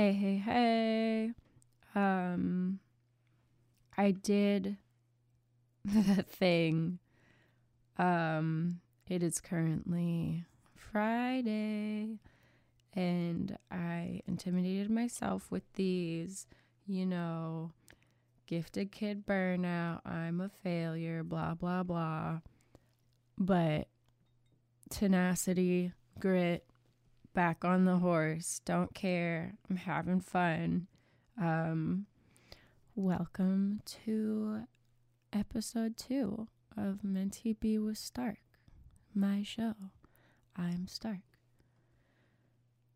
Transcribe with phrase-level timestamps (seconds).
[0.00, 1.30] Hey, hey, hey.
[1.94, 2.80] Um
[3.98, 4.78] I did
[5.84, 7.00] the thing.
[7.98, 12.18] Um it is currently Friday
[12.94, 16.46] and I intimidated myself with these,
[16.86, 17.72] you know,
[18.46, 22.40] gifted kid burnout, I'm a failure, blah blah blah.
[23.36, 23.88] But
[24.88, 26.64] tenacity, grit,
[27.34, 30.88] back on the horse, don't care, I'm having fun.
[31.40, 32.06] Um,
[32.96, 34.62] welcome to
[35.32, 38.40] episode two of Mentee Be with Stark,
[39.14, 39.74] my show.
[40.56, 41.20] I'm Stark.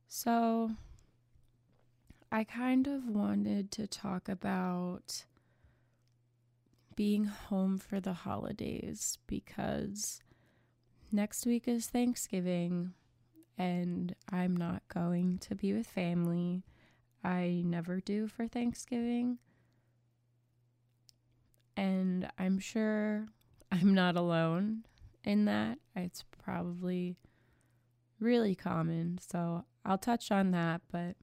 [0.09, 0.73] So,
[2.33, 5.25] I kind of wanted to talk about
[6.97, 10.23] being home for the holidays because
[11.13, 12.95] next week is Thanksgiving
[13.57, 16.65] and I'm not going to be with family.
[17.23, 19.39] I never do for Thanksgiving.
[21.77, 23.27] And I'm sure
[23.73, 24.85] I'm not alone
[25.25, 25.79] in that.
[25.97, 27.17] It's probably
[28.21, 29.19] really common.
[29.27, 31.17] So I'll touch on that, but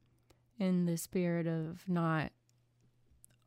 [0.59, 2.31] in the spirit of not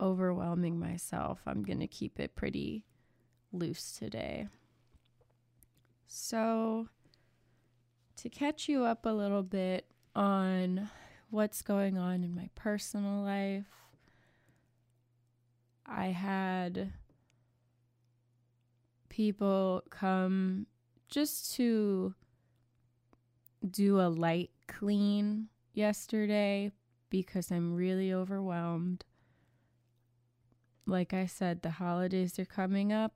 [0.01, 2.85] overwhelming myself, I'm going to keep it pretty
[3.51, 4.47] loose today.
[6.07, 6.89] So,
[8.25, 10.89] to catch you up a little bit on
[11.29, 13.67] what's going on in my personal life,
[15.85, 16.91] I had
[19.09, 20.65] people come
[21.07, 22.15] just to
[23.69, 26.71] do a light clean yesterday
[27.11, 29.05] because I'm really overwhelmed.
[30.87, 33.13] Like I said, the holidays are coming up.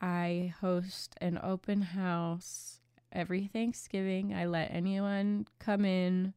[0.00, 2.78] I host an open house
[3.12, 4.34] every Thanksgiving.
[4.34, 6.34] I let anyone come in.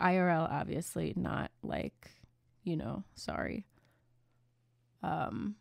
[0.00, 2.10] IRL, obviously, not like,
[2.64, 3.66] you know, sorry.
[5.02, 5.56] Um,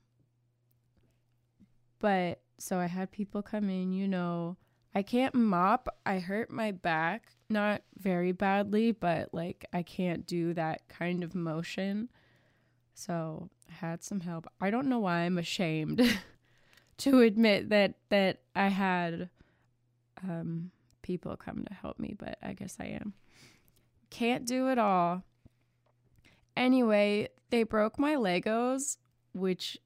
[2.00, 4.58] but so I had people come in, you know,
[4.94, 5.90] I can't mop.
[6.06, 11.36] I hurt my back, not very badly, but like I can't do that kind of
[11.36, 12.10] motion.
[12.94, 14.48] So I had some help.
[14.62, 16.02] I don't know why I'm ashamed
[17.00, 19.30] to admit that that I had
[20.24, 20.72] um,
[21.02, 23.14] people come to help me, but I guess I am.
[24.10, 25.24] Can't do it all.
[26.56, 28.98] Anyway, they broke my Legos,
[29.34, 29.78] which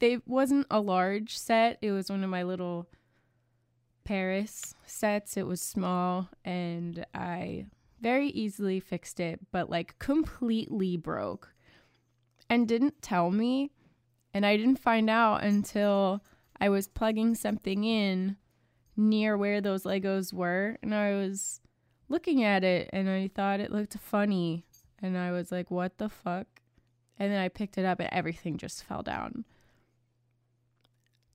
[0.00, 1.78] they wasn't a large set.
[1.80, 2.88] It was one of my little
[4.04, 5.36] Paris sets.
[5.36, 7.66] It was small and I
[8.00, 11.54] very easily fixed it, but like completely broke
[12.50, 13.70] and didn't tell me.
[14.34, 16.22] And I didn't find out until
[16.64, 18.38] I was plugging something in
[18.96, 20.78] near where those Legos were.
[20.82, 21.60] And I was
[22.08, 24.64] looking at it and I thought it looked funny.
[25.02, 26.46] And I was like, what the fuck?
[27.18, 29.44] And then I picked it up and everything just fell down.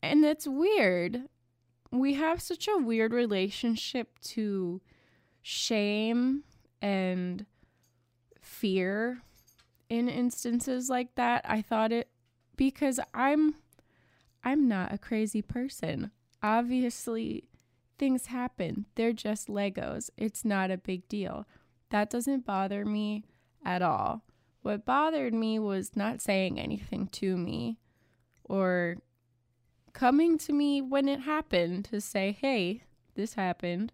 [0.02, 1.22] And that's weird.
[1.92, 4.82] We have such a weird relationship to
[5.44, 6.44] shame
[6.82, 7.46] and
[8.42, 9.22] fear
[9.90, 11.46] in instances like that.
[11.48, 12.10] I thought it
[12.56, 13.54] because I'm
[14.44, 16.12] I'm not a crazy person.
[16.42, 17.50] Obviously,
[17.98, 18.86] things happen.
[18.96, 20.10] They're just Legos.
[20.18, 21.46] It's not a big deal.
[21.90, 23.26] That doesn't bother me
[23.66, 24.24] at all.
[24.62, 27.80] What bothered me was not saying anything to me
[28.44, 28.98] or
[29.94, 32.84] coming to me when it happened to say, "Hey,
[33.16, 33.94] this happened."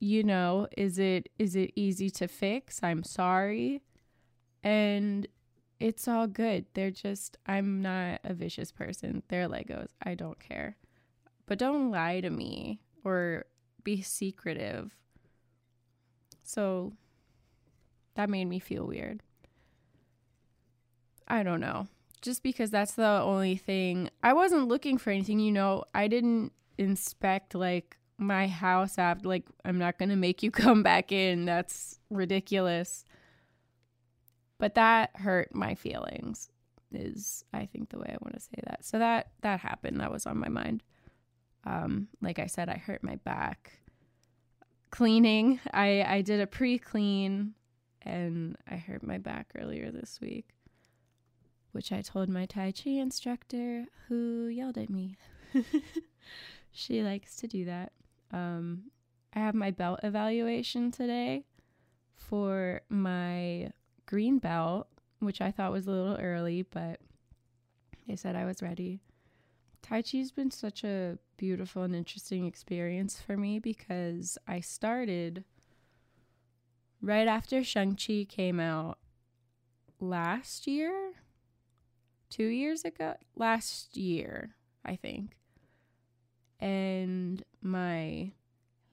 [0.00, 3.82] you know is it is it easy to fix i'm sorry
[4.64, 5.28] and
[5.80, 6.66] it's all good.
[6.74, 9.22] They're just i'm not a vicious person.
[9.28, 9.88] They're legos.
[10.02, 10.76] I don't care.
[11.46, 13.46] But don't lie to me or
[13.82, 14.92] be secretive.
[16.42, 16.92] So
[18.14, 19.22] that made me feel weird.
[21.26, 21.88] I don't know.
[22.20, 24.10] Just because that's the only thing.
[24.22, 25.84] I wasn't looking for anything you know.
[25.94, 30.82] I didn't inspect like my house after like I'm not going to make you come
[30.82, 31.46] back in.
[31.46, 33.04] That's ridiculous.
[34.60, 36.50] But that hurt my feelings
[36.92, 38.84] is I think the way I want to say that.
[38.84, 40.00] So that that happened.
[40.00, 40.82] That was on my mind.
[41.64, 43.80] Um like I said I hurt my back
[44.90, 45.60] cleaning.
[45.72, 47.54] I I did a pre-clean
[48.02, 50.50] and I hurt my back earlier this week,
[51.72, 55.16] which I told my tai chi instructor who yelled at me.
[56.70, 57.92] she likes to do that.
[58.30, 58.90] Um,
[59.34, 61.44] I have my belt evaluation today
[62.14, 63.70] for my
[64.10, 64.88] green belt,
[65.20, 66.98] which I thought was a little early, but
[68.08, 69.00] they said I was ready.
[69.82, 75.44] Tai Chi's been such a beautiful and interesting experience for me because I started
[77.00, 78.98] right after Shang-Chi came out
[80.00, 81.12] last year,
[82.30, 85.36] two years ago, last year, I think.
[86.58, 88.32] And my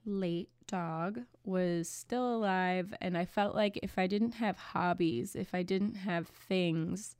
[0.06, 5.54] late dog was still alive, and I felt like if I didn't have hobbies, if
[5.54, 7.16] I didn't have things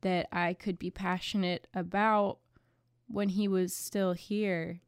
[0.00, 2.38] that I could be passionate about
[3.06, 4.80] when he was still here,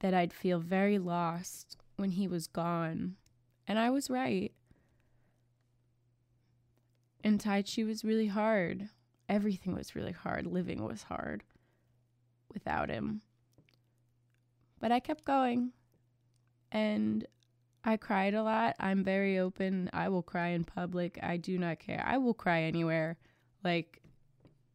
[0.00, 3.16] that I'd feel very lost when he was gone.
[3.68, 4.52] And I was right.
[7.22, 8.88] And Tai Chi was really hard.
[9.28, 10.46] Everything was really hard.
[10.46, 11.44] Living was hard
[12.52, 13.22] without him.
[14.80, 15.72] But I kept going.
[16.72, 17.26] And
[17.84, 18.76] I cried a lot.
[18.80, 19.90] I'm very open.
[19.92, 21.18] I will cry in public.
[21.22, 22.02] I do not care.
[22.04, 23.18] I will cry anywhere.
[23.62, 24.02] Like,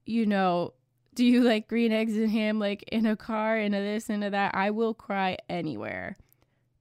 [0.05, 0.73] you know,
[1.15, 4.53] do you like green eggs and ham like in a car, into this, into that?
[4.53, 6.15] I will cry anywhere.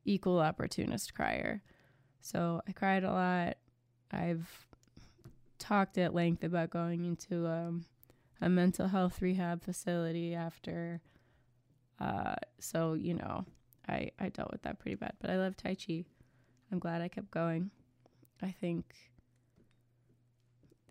[0.04, 1.62] Equal opportunist crier.
[2.20, 3.56] So I cried a lot.
[4.12, 4.66] I've
[5.58, 7.86] talked at length about going into um,
[8.40, 11.00] a mental health rehab facility after.
[11.98, 13.46] Uh, so, you know,
[13.88, 15.14] I, I dealt with that pretty bad.
[15.20, 16.04] But I love Tai Chi.
[16.70, 17.70] I'm glad I kept going.
[18.42, 18.94] I think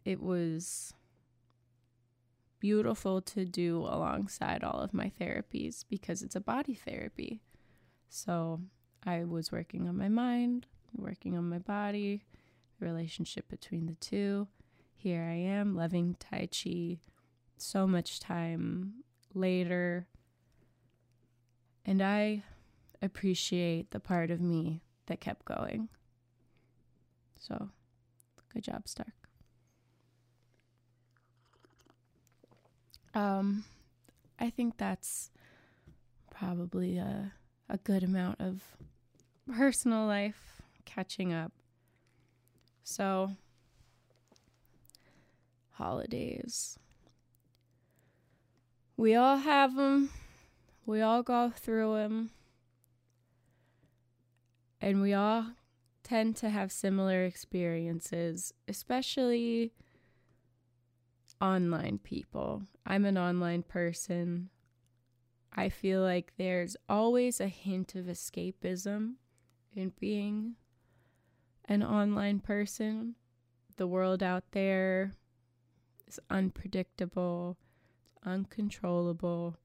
[0.03, 0.93] it was
[2.59, 7.41] beautiful to do alongside all of my therapies because it's a body therapy.
[8.09, 8.61] So
[9.03, 10.65] I was working on my mind,
[10.95, 12.23] working on my body,
[12.79, 14.47] the relationship between the two.
[14.95, 16.97] Here I am loving Tai Chi
[17.57, 19.03] so much time
[19.33, 20.07] later.
[21.85, 22.43] And I
[23.01, 25.89] appreciate the part of me that kept going.
[27.37, 27.69] So,
[28.53, 29.13] good job, Stark.
[33.13, 33.63] Um,
[34.39, 35.31] I think that's
[36.31, 37.31] probably a,
[37.69, 38.61] a good amount of
[39.55, 41.53] personal life catching up.
[42.83, 43.31] So,
[45.71, 46.77] holidays.
[48.97, 50.09] We all have them.
[50.85, 52.31] We all go through them.
[54.81, 55.47] And we all
[56.03, 59.73] tend to have similar experiences, especially
[61.41, 62.63] online people.
[62.85, 64.49] I'm an online person.
[65.53, 69.13] I feel like there's always a hint of escapism
[69.73, 70.55] in being
[71.65, 73.15] an online person.
[73.77, 75.13] The world out there
[76.07, 77.57] is unpredictable,
[78.23, 79.57] uncontrollable.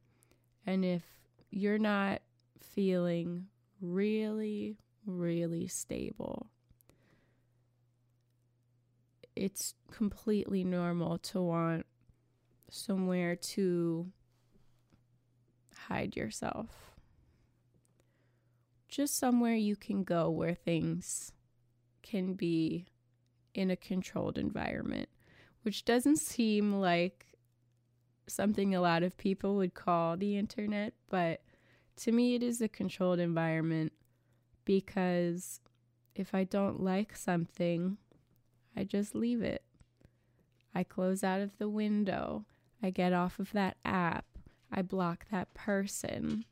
[0.66, 1.02] And if
[1.50, 2.22] you're not
[2.60, 3.46] feeling
[3.80, 4.78] really,
[5.18, 6.50] really stable,
[9.36, 11.86] it's completely normal to want
[12.70, 14.10] somewhere to
[15.88, 16.94] hide yourself.
[18.88, 21.32] Just somewhere you can go where things
[22.02, 22.86] can be
[23.54, 25.08] in a controlled environment,
[25.62, 27.26] which doesn't seem like
[28.26, 31.42] something a lot of people would call the internet, but
[31.96, 33.92] to me, it is a controlled environment
[34.70, 35.60] because
[36.14, 37.96] if I don't like something,
[38.76, 39.64] I just leave it.
[40.72, 42.44] I close out of the window.
[42.80, 44.26] I get off of that app.
[44.70, 46.44] I block that person.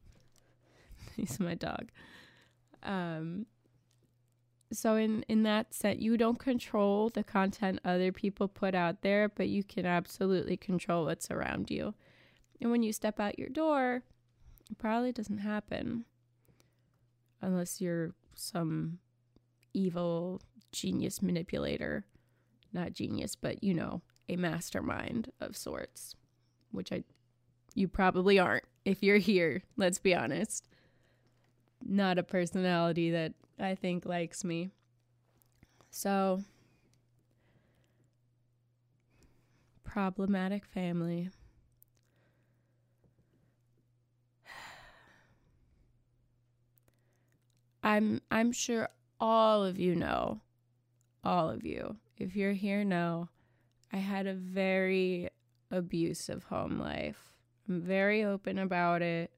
[1.16, 1.90] He's my dog.
[2.82, 3.46] Um,
[4.72, 9.28] so in in that set, you don't control the content other people put out there,
[9.28, 11.94] but you can absolutely control what's around you.
[12.60, 14.02] And when you step out your door,
[14.68, 16.06] it probably doesn't happen
[17.42, 18.98] unless you're some
[19.72, 20.40] evil
[20.72, 22.04] genius manipulator.
[22.72, 26.14] Not genius, but you know, a mastermind of sorts,
[26.70, 27.04] which I
[27.74, 30.66] you probably aren't if you're here, let's be honest.
[31.84, 34.70] Not a personality that I think likes me.
[35.90, 36.42] So
[39.84, 41.30] problematic family.
[47.86, 48.88] I'm I'm sure
[49.20, 50.40] all of you know,
[51.22, 53.28] all of you, if you're here, know
[53.92, 55.28] I had a very
[55.70, 57.32] abusive home life.
[57.68, 59.30] I'm very open about it.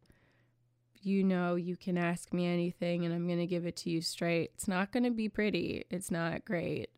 [1.03, 4.01] You know, you can ask me anything and I'm going to give it to you
[4.01, 4.53] straight.
[4.55, 5.85] It's not going to be pretty.
[5.91, 6.89] It's not great.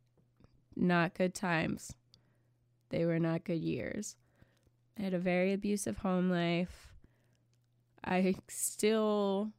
[0.76, 1.96] Not good times.
[2.90, 4.14] They were not good years.
[4.96, 6.92] I had a very abusive home life.
[8.04, 9.50] I still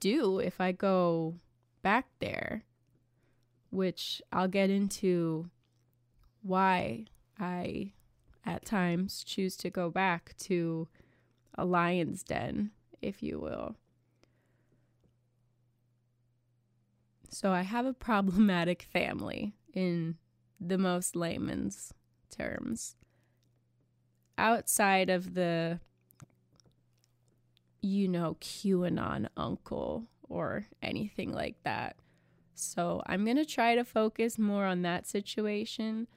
[0.00, 1.36] do if I go
[1.82, 2.64] back there,
[3.70, 5.50] which I'll get into
[6.42, 7.06] why
[7.38, 7.92] I
[8.44, 10.88] at times choose to go back to
[11.56, 12.70] a lion's den,
[13.02, 13.76] if you will.
[17.28, 20.16] So I have a problematic family in
[20.60, 21.92] the most layman's
[22.30, 22.96] terms.
[24.38, 25.80] Outside of the,
[27.86, 31.96] you know, QAnon uncle or anything like that.
[32.54, 36.08] So I'm going to try to focus more on that situation.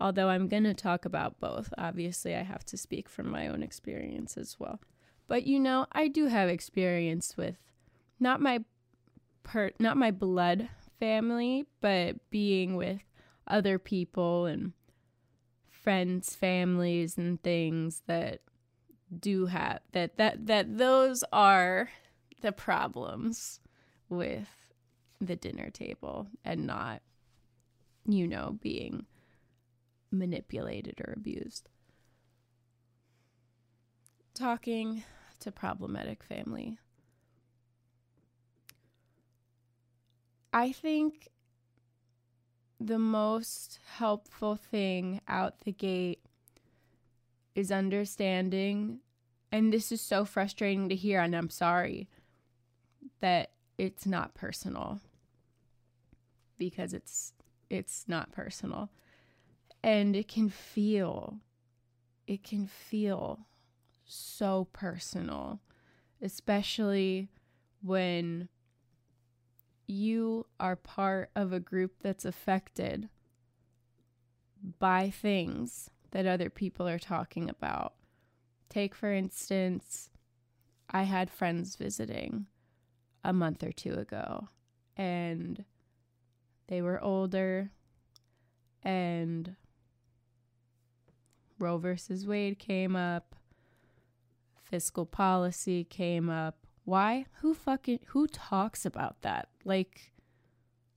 [0.00, 1.72] Although I'm going to talk about both.
[1.78, 4.80] Obviously, I have to speak from my own experience as well.
[5.26, 7.56] But you know, I do have experience with
[8.20, 8.64] not my
[9.42, 13.00] per not my blood family, but being with
[13.46, 14.72] other people and
[15.70, 18.40] friends, families and things that
[19.16, 21.88] do have that that that those are
[22.40, 23.60] the problems
[24.08, 24.48] with
[25.20, 27.02] the dinner table and not
[28.06, 29.06] you know being
[30.10, 31.68] manipulated or abused.
[34.34, 35.04] Talking
[35.40, 36.78] to problematic family.
[40.52, 41.28] I think
[42.80, 46.20] the most helpful thing out the gate
[47.54, 49.00] is understanding,
[49.50, 52.08] and this is so frustrating to hear, and I'm sorry
[53.20, 55.00] that it's not personal.
[56.58, 57.32] Because it's
[57.70, 58.90] it's not personal.
[59.82, 61.38] And it can feel
[62.26, 63.46] it can feel
[64.04, 65.60] so personal
[66.20, 67.28] especially
[67.82, 68.48] when
[69.86, 73.08] you are part of a group that's affected
[74.78, 77.94] by things that other people are talking about.
[78.68, 80.10] Take, for instance,
[80.90, 82.46] I had friends visiting
[83.24, 84.48] a month or two ago,
[84.96, 85.64] and
[86.68, 87.70] they were older,
[88.82, 89.56] and
[91.58, 93.34] Roe versus Wade came up,
[94.62, 97.26] fiscal policy came up, why?
[97.40, 99.48] Who fucking who talks about that?
[99.62, 100.12] Like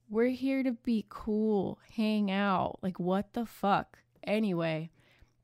[0.08, 2.78] we're here to be cool, hang out.
[2.82, 3.98] Like what the fuck?
[4.24, 4.90] Anyway,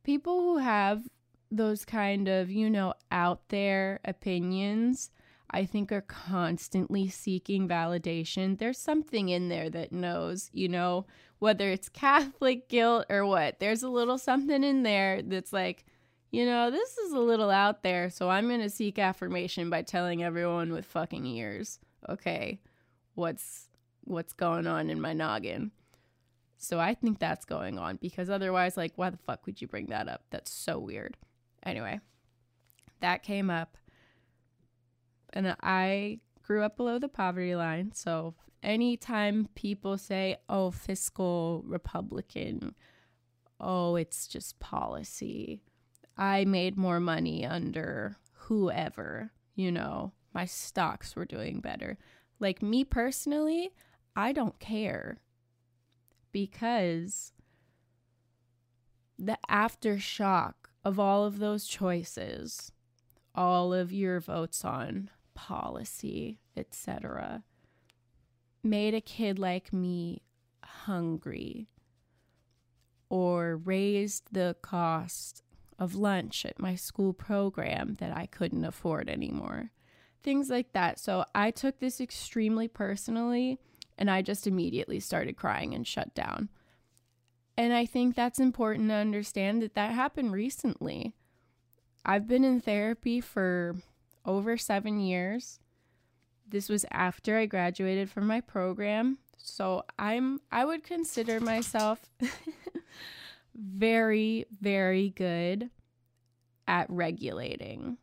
[0.09, 1.07] people who have
[1.51, 5.11] those kind of, you know, out there opinions,
[5.51, 8.59] I think are constantly seeking validation.
[8.59, 11.05] There's something in there that knows, you know,
[11.41, 13.61] whether it's Catholic guilt or what.
[13.61, 15.85] There's a little something in there that's like,
[16.31, 19.83] you know, this is a little out there, so I'm going to seek affirmation by
[19.83, 22.61] telling everyone with fucking ears, okay,
[23.15, 23.69] what's
[24.05, 25.71] what's going on in my noggin.
[26.59, 29.87] So I think that's going on because otherwise like why the fuck would you bring
[29.87, 30.25] that up?
[30.31, 31.17] That's so weird.
[31.63, 32.01] Anyway,
[33.01, 33.77] that came up
[35.33, 42.75] and I grew up below the poverty line, so anytime people say, "Oh, fiscal republican,"
[43.61, 45.61] "Oh, it's just policy."
[46.17, 51.99] I made more money under whoever, you know, my stocks were doing better.
[52.41, 53.71] Like me personally,
[54.17, 55.21] I don't care
[56.33, 57.33] because
[59.19, 60.55] the aftershock
[60.85, 62.73] of all of those choices,
[63.35, 67.43] all of your votes on policy, etc.,
[68.63, 70.23] made a kid like me
[70.65, 71.69] hungry
[73.09, 75.43] or raised the cost
[75.79, 79.71] of lunch at my school program that I couldn't afford anymore.
[80.23, 80.99] Things like that.
[80.99, 83.59] So I took this extremely personally
[83.99, 86.49] and I just immediately started crying and shut down.
[87.57, 91.15] And I think that's important to understand that that happened recently.
[92.05, 93.77] I've been in therapy for
[94.25, 95.59] over seven years.
[96.47, 99.19] This was after I graduated from my program.
[99.37, 102.01] So I'm I would consider myself
[103.55, 105.71] very, very good
[106.69, 107.99] at regulating.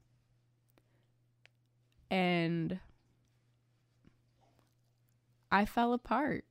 [2.12, 2.80] And
[5.56, 6.44] I fell apart.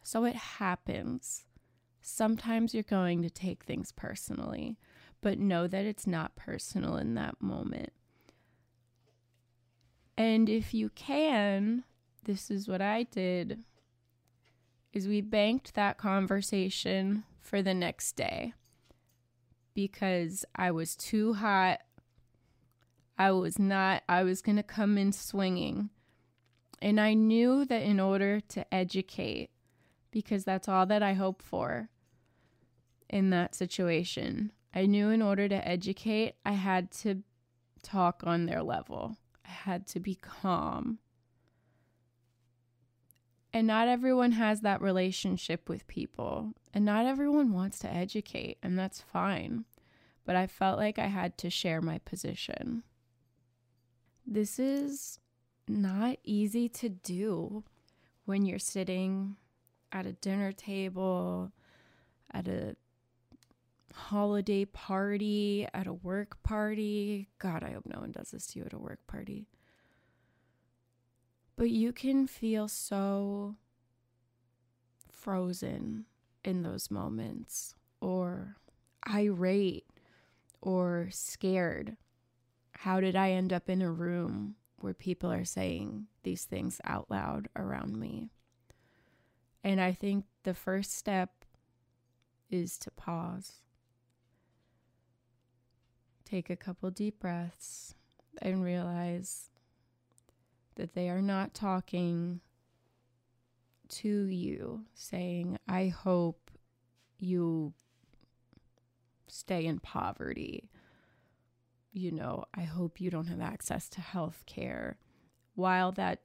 [0.00, 1.44] So it happens.
[2.00, 4.78] Sometimes you're going to take things personally,
[5.20, 7.92] but know that it's not personal in that moment.
[10.16, 11.82] And if you can,
[12.22, 13.64] this is what I did
[14.92, 18.54] is we banked that conversation for the next day
[19.74, 21.80] because I was too hot.
[23.18, 25.90] I was not, I was going to come in swinging.
[26.80, 29.50] And I knew that in order to educate,
[30.10, 31.88] because that's all that I hope for
[33.08, 37.22] in that situation, I knew in order to educate, I had to
[37.82, 39.16] talk on their level.
[39.46, 40.98] I had to be calm.
[43.52, 46.52] And not everyone has that relationship with people.
[46.74, 49.64] And not everyone wants to educate, and that's fine.
[50.26, 52.82] But I felt like I had to share my position.
[54.26, 55.18] This is
[55.68, 57.64] not easy to do
[58.24, 59.36] when you're sitting
[59.92, 61.52] at a dinner table,
[62.32, 62.76] at a
[63.94, 67.28] holiday party, at a work party.
[67.38, 69.48] God, I hope no one does this to you at a work party.
[71.56, 73.56] But you can feel so
[75.10, 76.04] frozen
[76.44, 78.56] in those moments, or
[79.08, 79.86] irate,
[80.60, 81.96] or scared.
[82.72, 87.10] How did I end up in a room where people are saying these things out
[87.10, 88.30] loud around me?
[89.64, 91.44] And I think the first step
[92.50, 93.60] is to pause.
[96.24, 97.94] Take a couple deep breaths
[98.40, 99.50] and realize
[100.76, 102.40] that they are not talking
[103.88, 106.50] to you, saying, I hope
[107.18, 107.72] you
[109.26, 110.70] stay in poverty.
[111.98, 114.98] You know, I hope you don't have access to health care.
[115.56, 116.20] While that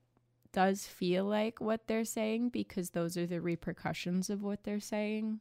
[0.52, 5.40] does feel like what they're saying, because those are the repercussions of what they're saying,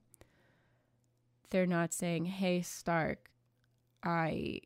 [1.50, 3.30] they're not saying, Hey, Stark,
[4.02, 4.62] I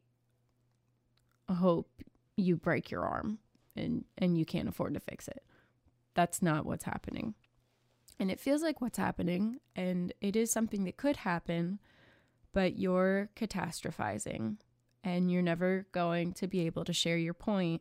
[1.53, 1.91] hope
[2.37, 3.41] you break your arm
[3.75, 5.43] and, and you can't afford to fix it.
[6.15, 7.35] That's not what's happening.
[8.21, 11.81] And it feels like what's happening, and it is something that could happen,
[12.53, 14.59] but you're catastrophizing
[15.07, 17.81] and you're never going to be able to share your point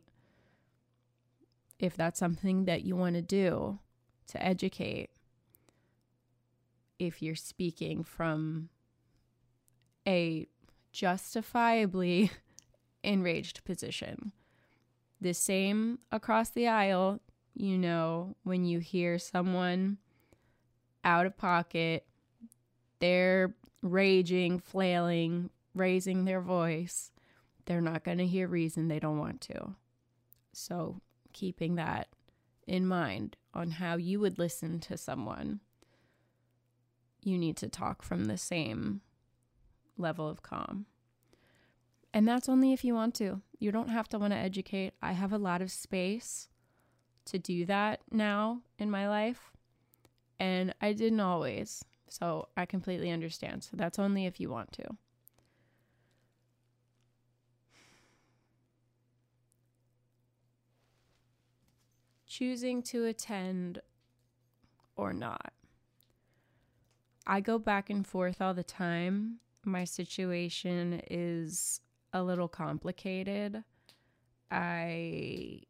[1.80, 3.80] if that's something that you want to do
[4.28, 5.10] to educate.
[7.00, 8.68] If you're speaking from
[10.06, 10.46] a
[10.92, 12.30] justifiably
[13.02, 14.30] enraged position.
[15.20, 17.20] The same across the aisle,
[17.54, 19.98] you know, when you hear someone
[21.02, 22.06] out of pocket,
[23.00, 23.52] they're
[23.82, 27.10] raging, flailing, raising their voice.
[27.66, 29.74] They're not going to hear reason they don't want to.
[30.52, 31.00] So,
[31.32, 32.08] keeping that
[32.66, 35.60] in mind on how you would listen to someone,
[37.22, 39.02] you need to talk from the same
[39.98, 40.86] level of calm.
[42.14, 43.42] And that's only if you want to.
[43.58, 44.94] You don't have to want to educate.
[45.02, 46.48] I have a lot of space
[47.26, 49.52] to do that now in my life.
[50.38, 51.84] And I didn't always.
[52.08, 53.64] So I completely understand.
[53.64, 54.84] So that's only if you want to.
[62.36, 63.80] Choosing to attend
[64.94, 65.54] or not.
[67.26, 71.80] I go back and forth all the time my situation is
[72.12, 73.64] a little complicated.
[74.50, 75.62] I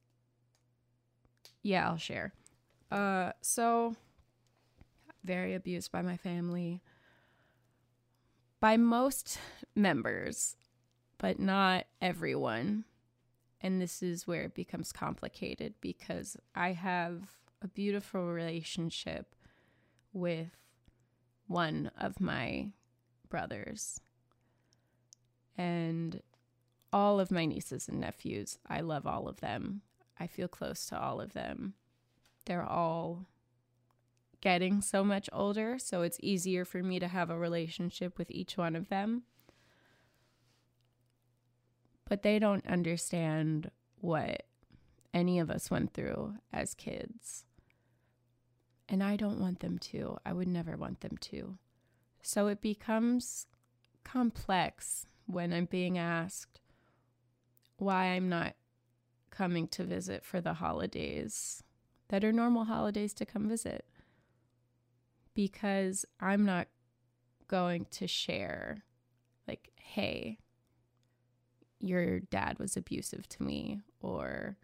[1.62, 2.33] yeah, I'll share.
[2.90, 3.94] Uh so
[5.22, 6.83] very abused by my family
[8.59, 9.38] by most
[9.76, 10.57] members,
[11.18, 12.87] but not everyone.
[13.61, 17.31] And this is where it becomes complicated because I have
[17.62, 19.35] a beautiful relationship
[20.12, 20.51] with
[21.47, 22.69] one of my
[23.29, 24.01] brothers
[25.57, 26.21] and
[26.92, 28.59] all of my nieces and nephews.
[28.69, 29.83] I love all of them.
[30.19, 31.75] I feel close to all of them.
[32.47, 33.27] They're all
[34.40, 38.57] getting so much older, so it's easier for me to have a relationship with each
[38.57, 39.23] one of them.
[42.09, 44.45] But they don't understand what
[45.12, 47.45] any of us went through as kids.
[48.88, 50.19] And I don't want them to.
[50.25, 51.59] I would never want them to.
[52.23, 53.47] So it becomes
[54.05, 56.61] complex when I'm being asked
[57.79, 58.55] why I'm not
[59.31, 61.62] coming to visit for the holidays
[62.09, 63.85] that are normal holidays to come visit.
[65.35, 66.69] Because I'm not
[67.49, 68.85] going to share,
[69.47, 70.38] like, hey,
[71.81, 74.57] your dad was abusive to me, or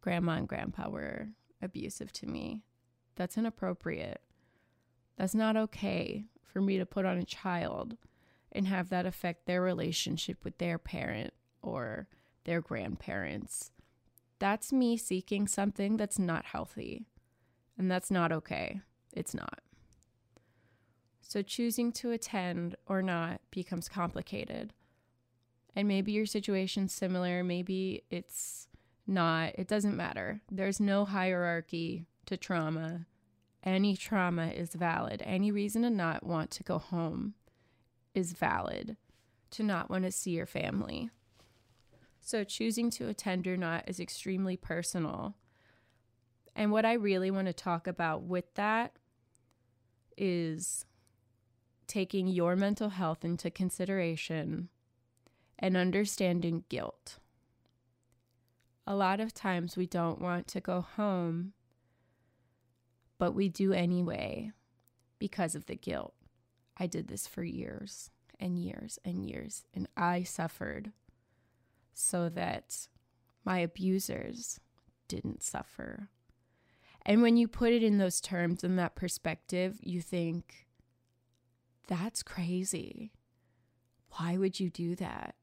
[0.00, 1.28] grandma and grandpa were
[1.62, 2.62] abusive to me.
[3.16, 4.20] That's inappropriate.
[5.16, 7.96] That's not okay for me to put on a child
[8.52, 12.08] and have that affect their relationship with their parent or
[12.44, 13.72] their grandparents.
[14.38, 17.06] That's me seeking something that's not healthy.
[17.76, 18.80] And that's not okay.
[19.12, 19.60] It's not.
[21.20, 24.72] So choosing to attend or not becomes complicated.
[25.76, 28.68] And maybe your situation's similar, maybe it's
[29.06, 29.52] not.
[29.56, 30.40] It doesn't matter.
[30.50, 33.06] There's no hierarchy to trauma
[33.62, 35.22] any trauma is valid.
[35.24, 37.34] Any reason to not want to go home
[38.14, 38.96] is valid,
[39.50, 41.10] to not want to see your family.
[42.20, 45.34] So, choosing to attend or not is extremely personal.
[46.54, 48.92] And what I really want to talk about with that
[50.16, 50.84] is
[51.86, 54.68] taking your mental health into consideration
[55.58, 57.18] and understanding guilt.
[58.86, 61.52] A lot of times we don't want to go home
[63.18, 64.52] But we do anyway
[65.18, 66.14] because of the guilt.
[66.78, 70.92] I did this for years and years and years, and I suffered
[71.92, 72.88] so that
[73.44, 74.60] my abusers
[75.08, 76.10] didn't suffer.
[77.04, 80.66] And when you put it in those terms and that perspective, you think,
[81.88, 83.12] that's crazy.
[84.18, 85.34] Why would you do that?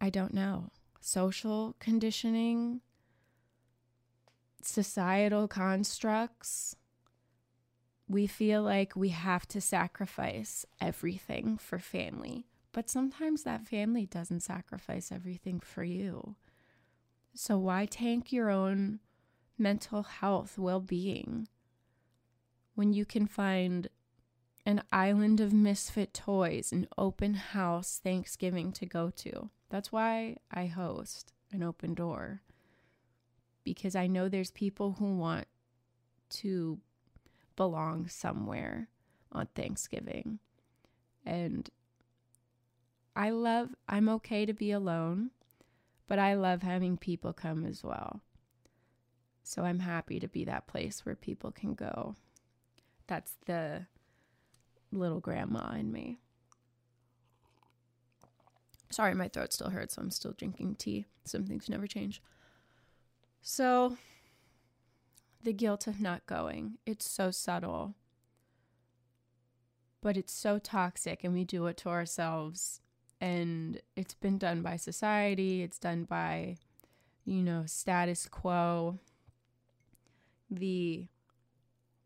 [0.00, 0.70] I don't know.
[1.00, 2.80] Social conditioning,
[4.62, 6.76] societal constructs.
[8.08, 14.40] We feel like we have to sacrifice everything for family, but sometimes that family doesn't
[14.40, 16.34] sacrifice everything for you.
[17.34, 19.00] So, why tank your own
[19.56, 21.46] mental health, well being,
[22.74, 23.88] when you can find
[24.66, 29.50] an island of misfit toys, an open house Thanksgiving to go to?
[29.70, 32.42] That's why I host an open door
[33.64, 35.46] because I know there's people who want
[36.30, 36.78] to
[37.56, 38.88] belong somewhere
[39.32, 40.38] on Thanksgiving.
[41.24, 41.68] And
[43.14, 45.30] I love, I'm okay to be alone,
[46.08, 48.22] but I love having people come as well.
[49.42, 52.14] So I'm happy to be that place where people can go.
[53.06, 53.86] That's the
[54.92, 56.18] little grandma in me.
[58.90, 61.06] Sorry, my throat still hurts, so I'm still drinking tea.
[61.24, 62.20] Some things never change.
[63.40, 63.96] So,
[65.42, 67.94] the guilt of not going, it's so subtle,
[70.02, 72.80] but it's so toxic, and we do it to ourselves.
[73.20, 76.56] And it's been done by society, it's done by,
[77.24, 78.98] you know, status quo.
[80.50, 81.06] The,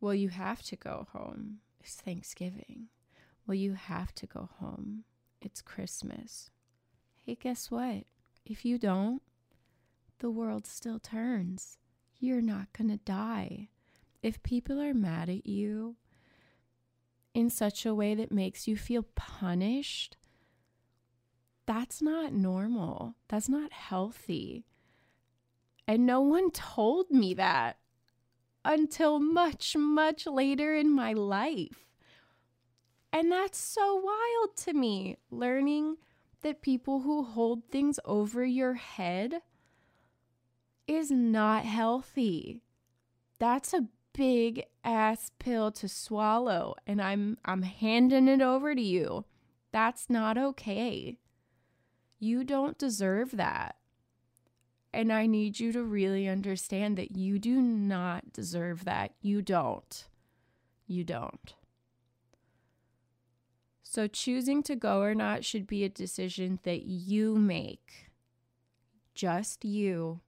[0.00, 1.58] well, you have to go home.
[1.80, 2.88] It's Thanksgiving.
[3.46, 5.04] Well, you have to go home.
[5.40, 6.50] It's Christmas.
[7.26, 8.04] Hey, guess what?
[8.44, 9.22] If you don't,
[10.18, 11.78] the world still turns.
[12.18, 13.68] You're not going to die.
[14.22, 15.96] If people are mad at you
[17.32, 20.18] in such a way that makes you feel punished,
[21.64, 23.14] that's not normal.
[23.28, 24.66] That's not healthy.
[25.88, 27.78] And no one told me that
[28.66, 31.86] until much, much later in my life.
[33.14, 35.96] And that's so wild to me, learning
[36.44, 39.40] that people who hold things over your head
[40.86, 42.62] is not healthy.
[43.40, 49.24] That's a big ass pill to swallow and I'm I'm handing it over to you.
[49.72, 51.18] That's not okay.
[52.20, 53.76] You don't deserve that.
[54.92, 59.12] And I need you to really understand that you do not deserve that.
[59.20, 60.04] You don't.
[60.86, 61.54] You don't.
[63.94, 68.10] So choosing to go or not should be a decision that you make.
[69.14, 70.20] Just you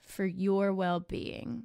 [0.00, 1.64] for your well being.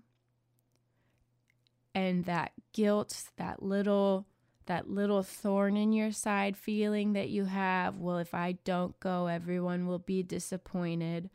[1.96, 4.28] And that guilt, that little
[4.66, 9.28] that little thorn in your side feeling that you have, well, if I don't go,
[9.28, 11.30] everyone will be disappointed.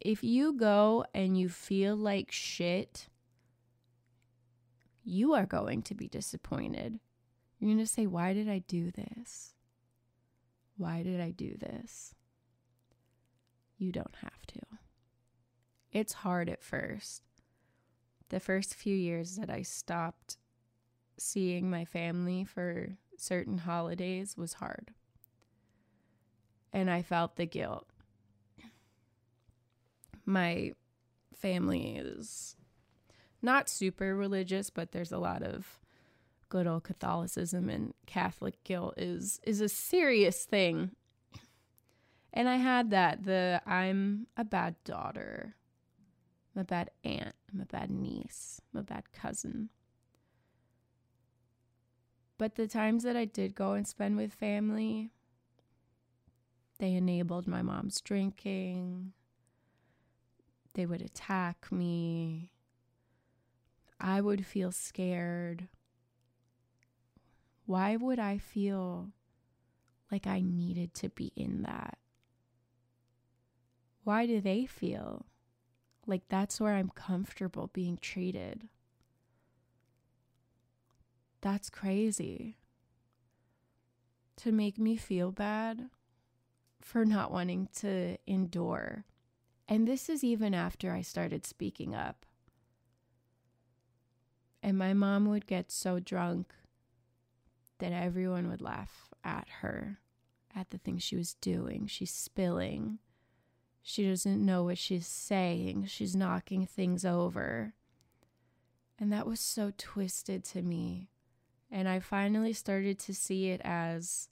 [0.00, 3.10] If you go and you feel like shit,
[5.04, 7.00] you are going to be disappointed.
[7.58, 9.54] You're going to say, Why did I do this?
[10.76, 12.14] Why did I do this?
[13.78, 14.58] You don't have to
[15.92, 17.22] it's hard at first.
[18.28, 20.36] The first few years that I stopped
[21.18, 24.92] seeing my family for certain holidays was hard.
[26.72, 27.88] And I felt the guilt.
[30.26, 30.72] My
[31.34, 32.54] family is
[33.40, 35.80] not super religious, but there's a lot of
[36.48, 40.92] good old Catholicism and Catholic guilt is is a serious thing.
[42.32, 45.56] And I had that the I'm a bad daughter.
[46.54, 47.34] I'm a bad aunt.
[47.52, 48.60] I'm a bad niece.
[48.72, 49.70] I'm a bad cousin.
[52.36, 55.10] But the times that I did go and spend with family,
[56.78, 59.12] they enabled my mom's drinking.
[60.74, 62.52] They would attack me.
[64.00, 65.66] I would feel scared.
[67.68, 69.10] Why would I feel
[70.10, 71.98] like I needed to be in that?
[74.04, 75.26] Why do they feel
[76.08, 78.68] like that's where I'm comfortable being treated.
[81.42, 82.56] That's crazy.
[84.38, 85.90] To make me feel bad
[86.80, 89.04] for not wanting to endure.
[89.68, 92.24] And this is even after I started speaking up.
[94.62, 96.54] And my mom would get so drunk
[97.78, 99.98] that everyone would laugh at her,
[100.54, 101.86] at the things she was doing.
[101.86, 102.98] She's spilling.
[103.82, 105.86] She doesn't know what she's saying.
[105.86, 107.74] She's knocking things over.
[108.98, 111.10] And that was so twisted to me.
[111.70, 114.28] And I finally started to see it as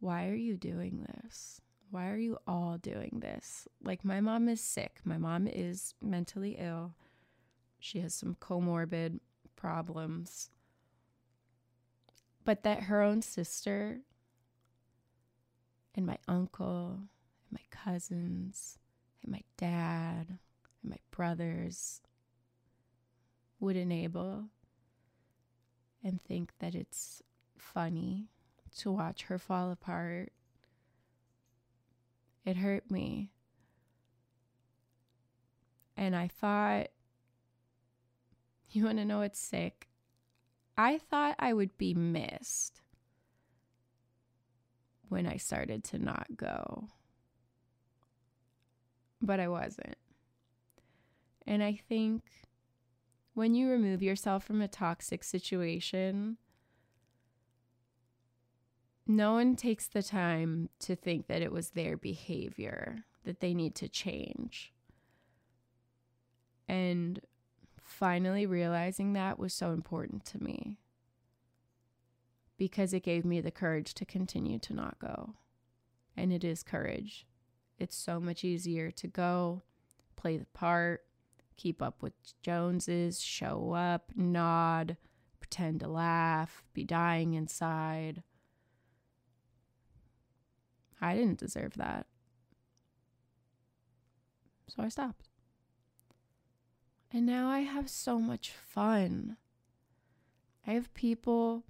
[0.00, 1.60] why are you doing this?
[1.90, 3.66] Why are you all doing this?
[3.82, 5.00] Like, my mom is sick.
[5.04, 6.94] My mom is mentally ill.
[7.78, 9.20] She has some comorbid
[9.56, 10.50] problems.
[12.44, 14.00] But that her own sister
[15.94, 17.00] and my uncle
[17.48, 18.78] and my cousins
[19.22, 20.38] and my dad
[20.82, 22.00] and my brothers
[23.58, 24.46] would enable
[26.02, 27.22] and think that it's
[27.58, 28.28] funny
[28.78, 30.32] to watch her fall apart.
[32.44, 33.30] It hurt me.
[35.96, 36.88] And I thought,
[38.70, 39.89] you want to know what's sick?
[40.80, 42.80] I thought I would be missed
[45.10, 46.88] when I started to not go.
[49.20, 49.98] But I wasn't.
[51.46, 52.22] And I think
[53.34, 56.38] when you remove yourself from a toxic situation,
[59.06, 63.74] no one takes the time to think that it was their behavior that they need
[63.74, 64.72] to change.
[66.66, 67.20] And
[68.00, 70.78] finally realizing that was so important to me
[72.56, 75.34] because it gave me the courage to continue to not go.
[76.16, 77.26] And it is courage.
[77.78, 79.62] It's so much easier to go,
[80.16, 81.02] play the part,
[81.56, 84.96] keep up with Joneses, show up, nod,
[85.38, 88.22] pretend to laugh, be dying inside.
[91.00, 92.06] I didn't deserve that.
[94.68, 95.29] So I stopped.
[97.12, 99.36] And now I have so much fun.
[100.66, 101.64] I have people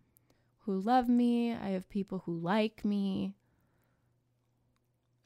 [0.64, 3.34] who love me, I have people who like me.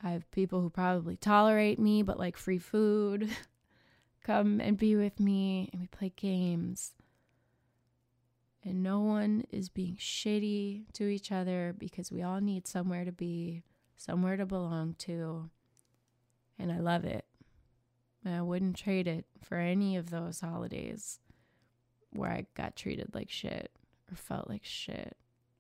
[0.03, 3.31] I have people who probably tolerate me but like free food.
[4.23, 6.93] Come and be with me and we play games.
[8.63, 13.13] And no one is being shitty to each other because we all need somewhere to
[13.13, 13.63] be
[13.97, 15.51] somewhere to belong to.
[16.59, 17.25] And I love it.
[18.25, 21.21] And I wouldn't trade it for any of those holidays
[22.11, 23.71] where I got treated like shit
[24.11, 25.17] or felt like shit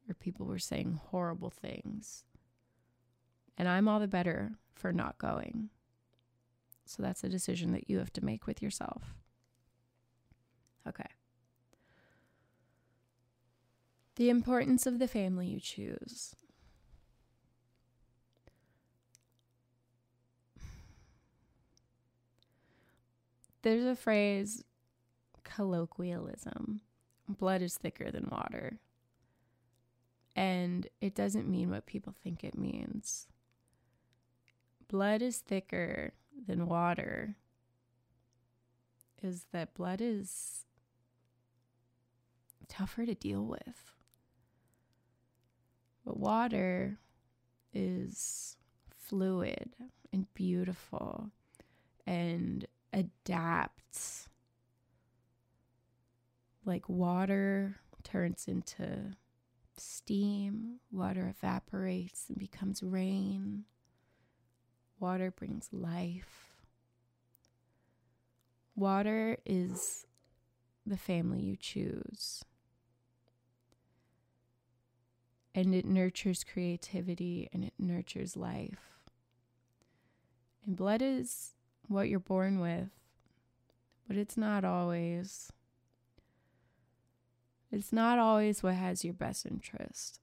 [0.08, 2.24] or people were saying horrible things.
[3.56, 5.70] And I'm all the better for not going.
[6.86, 9.14] So that's a decision that you have to make with yourself.
[10.86, 11.08] Okay.
[14.16, 16.36] The importance of the family you choose.
[23.64, 24.62] There's a phrase,
[25.42, 26.82] colloquialism
[27.26, 28.78] blood is thicker than water.
[30.36, 33.26] And it doesn't mean what people think it means.
[34.86, 36.12] Blood is thicker
[36.46, 37.36] than water,
[39.22, 40.66] is that blood is
[42.68, 43.94] tougher to deal with.
[46.04, 46.98] But water
[47.72, 48.58] is
[48.94, 49.74] fluid
[50.12, 51.30] and beautiful
[52.06, 54.28] and adapts.
[56.64, 59.16] Like water turns into
[59.76, 63.64] steam, water evaporates and becomes rain.
[64.98, 66.52] Water brings life.
[68.76, 70.06] Water is
[70.86, 72.44] the family you choose.
[75.54, 79.00] And it nurtures creativity and it nurtures life.
[80.66, 81.52] And blood is
[81.88, 82.90] what you're born with,
[84.06, 85.52] but it's not always.
[87.70, 90.20] It's not always what has your best interest.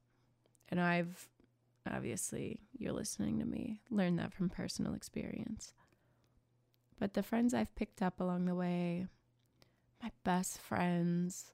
[0.70, 1.28] And I've
[1.90, 5.74] obviously, you're listening to me, learned that from personal experience.
[7.00, 9.08] But the friends I've picked up along the way,
[10.02, 11.52] my best friends,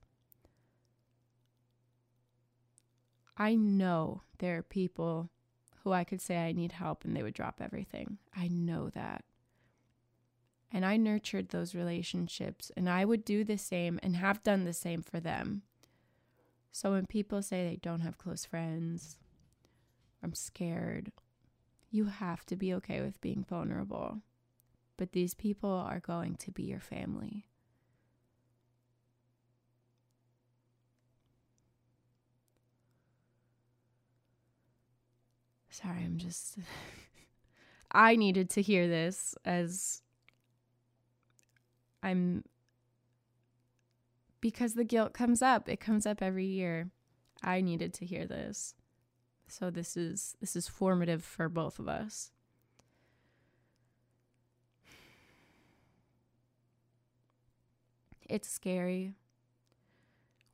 [3.38, 5.30] I know there are people
[5.84, 8.17] who I could say I need help and they would drop everything.
[8.36, 9.24] I know that.
[10.71, 14.73] And I nurtured those relationships, and I would do the same and have done the
[14.73, 15.62] same for them.
[16.71, 19.17] So when people say they don't have close friends,
[20.21, 21.12] I'm scared,
[21.89, 24.21] you have to be okay with being vulnerable.
[24.97, 27.47] But these people are going to be your family.
[35.69, 36.58] Sorry, I'm just.
[37.91, 40.01] I needed to hear this as
[42.03, 42.43] I'm
[44.39, 45.67] because the guilt comes up.
[45.67, 46.89] It comes up every year.
[47.43, 48.75] I needed to hear this.
[49.47, 52.31] So this is this is formative for both of us.
[58.29, 59.13] It's scary.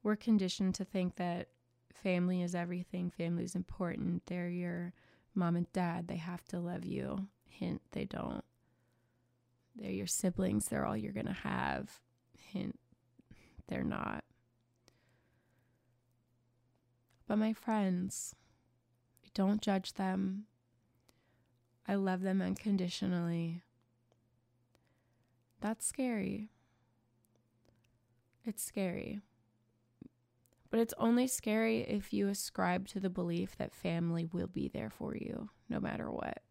[0.03, 1.47] We're conditioned to think that
[1.93, 4.23] family is everything, family is important.
[4.27, 4.93] They're your
[5.33, 7.27] mom and dad, they have to love you.
[7.47, 8.43] Hint, they don't.
[9.75, 11.99] They're your siblings, they're all you're going to have.
[12.37, 12.79] Hint,
[13.67, 14.23] they're not.
[17.27, 18.35] But my friends,
[19.25, 20.45] I don't judge them.
[21.87, 23.61] I love them unconditionally.
[25.61, 26.49] That's scary.
[28.45, 29.21] It's scary.
[30.69, 34.89] But it's only scary if you ascribe to the belief that family will be there
[34.89, 36.41] for you no matter what.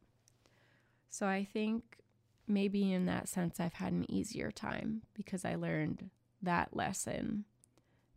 [1.10, 2.01] So I think
[2.46, 6.10] maybe in that sense, I've had an easier time because I learned
[6.42, 7.44] that lesson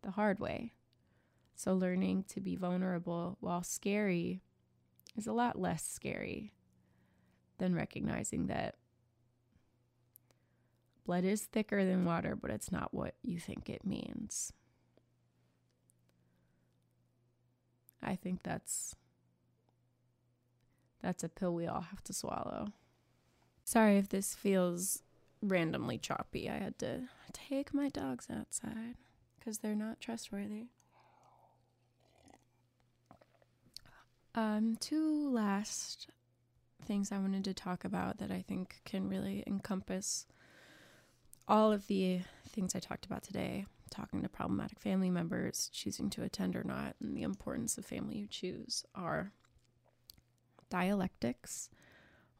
[0.02, 0.74] the hard way.
[1.56, 4.42] So learning to be vulnerable while scary
[5.16, 6.54] is a lot less scary
[7.58, 8.76] than recognizing that
[11.06, 14.52] blood is thicker than water, but it's not what you think it means.
[18.02, 18.96] I think that's
[21.02, 22.68] that's a pill we all have to swallow.
[23.66, 25.02] Sorry if this feels
[25.42, 26.50] randomly choppy.
[26.50, 28.96] I had to take my dogs outside
[29.38, 30.68] because they're not trustworthy.
[34.36, 36.08] Um, two last
[36.86, 40.28] things I wanted to talk about that I think can really encompass
[41.48, 46.24] all of the things I talked about today talking to problematic family members, choosing to
[46.24, 49.32] attend or not, and the importance of family you choose are
[50.70, 51.70] dialectics,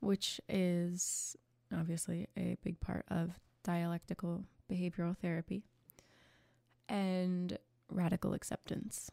[0.06, 1.36] which is
[1.74, 3.32] obviously a big part of
[3.64, 5.64] dialectical behavioral therapy,
[6.88, 7.58] and
[7.90, 9.12] radical acceptance.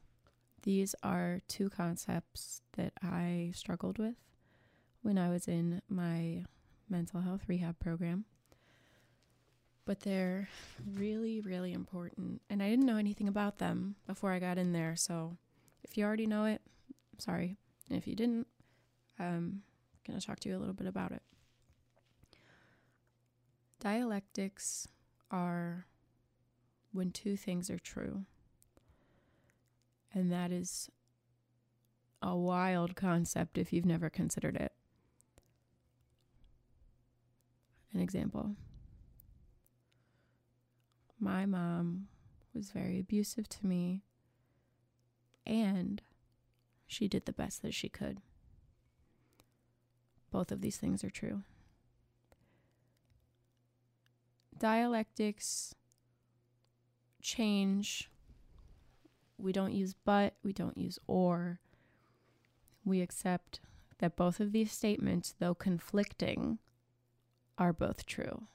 [0.62, 4.14] These are two concepts that I struggled with
[5.02, 6.44] when I was in my
[6.88, 8.26] mental health rehab program
[9.84, 10.48] but they're
[10.94, 12.40] really, really important.
[12.48, 14.94] And I didn't know anything about them before I got in there.
[14.96, 15.36] So
[15.82, 16.62] if you already know it,
[17.18, 17.56] sorry.
[17.88, 18.46] And if you didn't,
[19.18, 19.62] I'm
[20.06, 21.22] going to talk to you a little bit about it.
[23.80, 24.86] Dialectics
[25.30, 25.86] are
[26.92, 28.24] when two things are true.
[30.14, 30.90] And that is
[32.20, 34.72] a wild concept if you've never considered it.
[37.92, 38.56] An example
[41.22, 42.08] my mom
[42.52, 44.02] was very abusive to me,
[45.46, 46.02] and
[46.86, 48.18] she did the best that she could.
[50.32, 51.42] Both of these things are true.
[54.58, 55.74] Dialectics
[57.20, 58.10] change.
[59.36, 61.60] We don't use but, we don't use or.
[62.84, 63.60] We accept
[63.98, 66.58] that both of these statements, though conflicting,
[67.58, 68.46] are both true.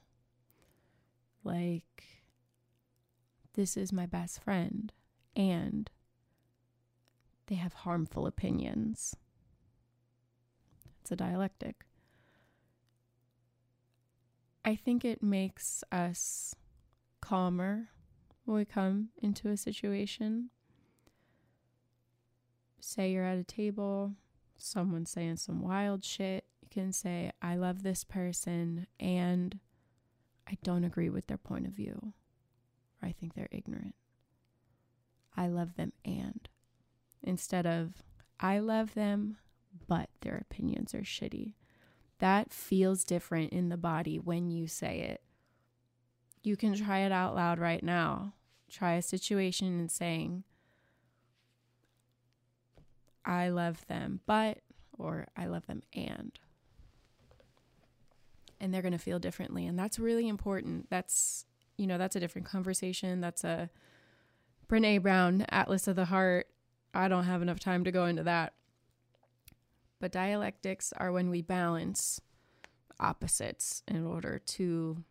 [1.43, 2.03] Like,
[3.53, 4.91] this is my best friend,
[5.35, 5.89] and
[7.45, 9.15] they have harmful opinions.
[11.07, 11.85] It's a dialectic.
[14.65, 16.53] I think it makes us
[17.21, 17.87] calmer
[18.43, 20.49] when we come into a situation.
[22.81, 24.15] Say you're at a table,
[24.57, 26.43] someone's saying some wild shit.
[26.61, 29.59] You can say, I love this person and
[30.45, 32.11] I don't agree with their point of view
[33.01, 33.95] or I think they're ignorant.
[35.37, 36.49] I love them and
[37.23, 38.03] instead of
[38.41, 39.37] I love them,
[39.87, 41.53] but their opinions are shitty.
[42.19, 45.21] That feels different in the body when you say it.
[46.43, 48.33] You can try it out loud right now.
[48.69, 50.43] Try a situation and saying,
[53.25, 54.59] I love them, but,
[54.97, 56.37] or I love them and.
[58.59, 59.67] And they're going to feel differently.
[59.67, 60.89] And that's really important.
[60.89, 61.45] That's
[61.77, 63.21] you know, that's a different conversation.
[63.21, 63.69] That's a
[64.67, 66.47] Brene Brown Atlas of the Heart.
[66.93, 68.53] I don't have enough time to go into that.
[69.99, 72.21] But dialectics are when we balance
[72.99, 75.03] opposites in order to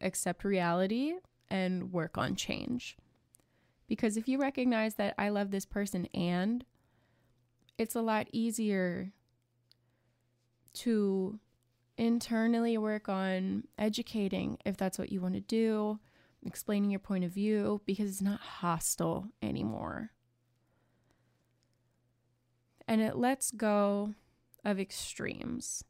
[0.00, 1.14] accept reality
[1.48, 2.96] and work on change.
[3.86, 6.64] Because if you recognize that I love this person and
[7.76, 9.12] it's a lot easier
[10.74, 11.40] to
[11.98, 15.98] internally work on educating if that's what you want to do,
[16.46, 20.10] explaining your point of view because it's not hostile anymore.
[22.86, 24.14] And it lets go
[24.64, 25.84] of extremes.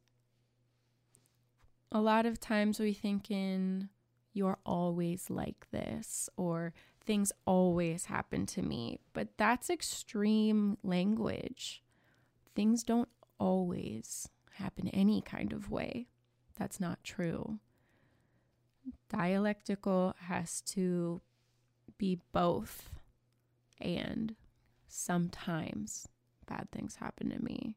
[1.92, 3.88] A lot of times we think in
[4.32, 6.72] you're always like this or
[7.04, 11.82] things always happen to me, but that's extreme language.
[12.54, 13.08] Things don't
[13.38, 16.06] always happen any kind of way.
[16.56, 17.58] That's not true
[19.08, 21.20] dialectical has to
[21.98, 22.90] be both.
[23.80, 24.34] And
[24.88, 26.08] sometimes
[26.46, 27.76] bad things happen to me.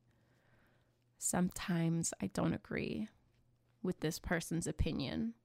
[1.25, 3.07] Sometimes I don't agree
[3.81, 5.35] with this person's opinion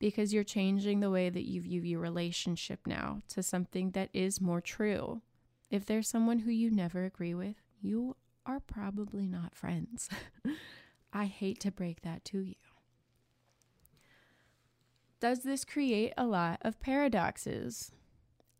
[0.00, 4.40] because you're changing the way that you view your relationship now to something that is
[4.40, 5.22] more true.
[5.70, 10.10] If there's someone who you never agree with, you are probably not friends.
[11.12, 12.56] I hate to break that to you.
[15.20, 17.92] Does this create a lot of paradoxes?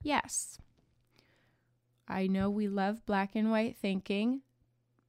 [0.05, 0.61] Yes.
[2.07, 4.43] I know we love black and white thinking.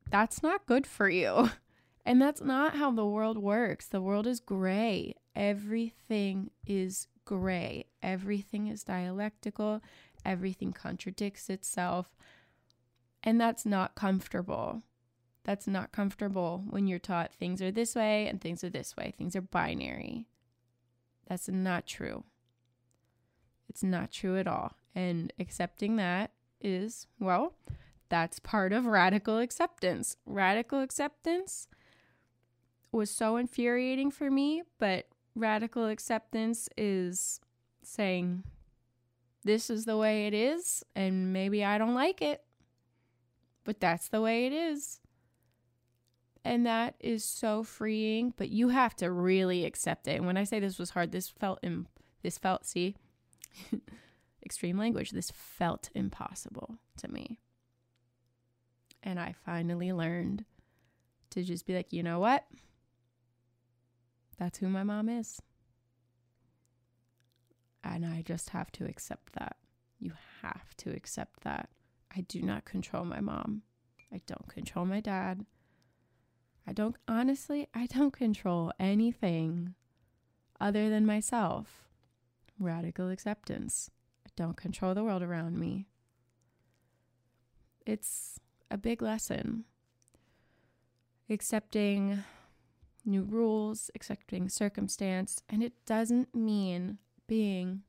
[0.09, 1.51] That's not good for you.
[2.05, 3.85] And that's not how the world works.
[3.85, 5.13] The world is gray.
[5.35, 7.85] Everything is gray.
[8.01, 9.81] Everything is dialectical.
[10.25, 12.15] Everything contradicts itself.
[13.21, 14.81] And that's not comfortable.
[15.43, 19.13] That's not comfortable when you're taught things are this way and things are this way.
[19.15, 20.25] Things are binary.
[21.27, 22.23] That's not true.
[23.67, 24.73] It's not true at all.
[24.95, 27.53] And accepting that is, well,
[28.09, 30.17] that's part of radical acceptance.
[30.25, 31.67] Radical acceptance
[32.91, 37.39] was so infuriating for me, but radical acceptance is
[37.83, 38.43] saying,
[39.43, 42.43] this is the way it is, and maybe I don't like it,
[43.63, 44.99] but that's the way it is.
[46.43, 50.15] And that is so freeing, but you have to really accept it.
[50.15, 51.63] And when I say this was hard, this felt
[52.21, 52.95] this felt see
[54.45, 55.11] extreme language.
[55.11, 57.39] This felt impossible to me.
[59.03, 60.45] And I finally learned
[61.31, 62.45] to just be like, you know what?
[64.37, 65.41] That's who my mom is.
[67.83, 69.57] And I just have to accept that.
[69.99, 71.69] You have to accept that.
[72.15, 73.63] I do not control my mom.
[74.11, 75.45] I don't control my dad.
[76.67, 79.75] I don't, honestly, I don't control anything
[80.59, 81.87] other than myself.
[82.59, 83.89] Radical acceptance.
[84.25, 85.87] I don't control the world around me.
[87.85, 88.39] It's
[88.71, 89.65] a big lesson.
[91.29, 92.23] Accepting
[93.05, 96.97] new rules, accepting circumstance, and it doesn't mean
[97.27, 97.83] being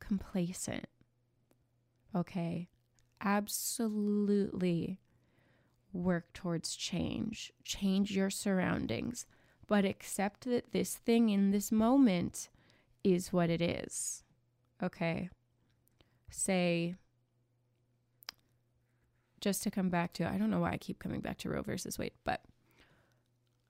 [0.00, 0.86] complacent.
[2.14, 2.68] Okay?
[3.20, 5.00] Absolutely
[5.92, 9.26] work towards change, change your surroundings,
[9.66, 12.48] but accept that this thing in this moment
[13.02, 14.22] is what it is.
[14.82, 15.30] Okay?
[16.30, 16.96] Say,
[19.46, 21.62] just to come back to, I don't know why I keep coming back to Roe
[21.62, 22.42] versus Wade, but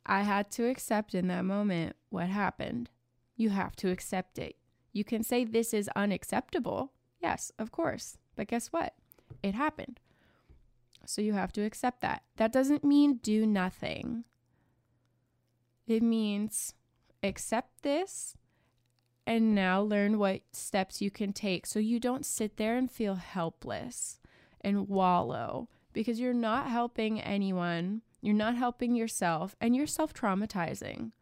[0.07, 2.89] I had to accept in that moment what happened.
[3.37, 4.57] You have to accept it.
[4.95, 6.93] You can say this is unacceptable.
[7.21, 8.17] Yes, of course.
[8.37, 8.95] But guess what?
[9.43, 10.01] It happened.
[11.05, 12.23] So you have to accept that.
[12.37, 14.25] That doesn't mean do nothing.
[15.87, 16.73] It means
[17.23, 18.35] accept this
[19.27, 23.17] and now learn what steps you can take so you don't sit there and feel
[23.17, 24.19] helpless
[24.61, 31.13] and wallow because you're not helping anyone you're not helping yourself and you're self traumatizing.